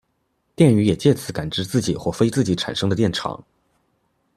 [0.55, 3.45] 电鱼也藉此感知自己或非自己产生的电场。